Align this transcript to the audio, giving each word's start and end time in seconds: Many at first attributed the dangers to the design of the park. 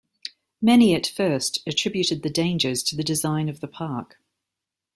Many 0.63 0.95
at 0.95 1.05
first 1.05 1.59
attributed 1.67 2.23
the 2.23 2.29
dangers 2.31 2.81
to 2.85 2.95
the 2.95 3.03
design 3.03 3.47
of 3.49 3.59
the 3.59 3.67
park. 3.67 4.17